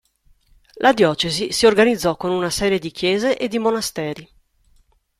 [0.77, 4.27] La diocesi si organizzò con una serie di chiese e di monasteri.